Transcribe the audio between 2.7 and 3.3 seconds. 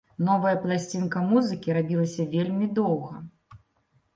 доўга.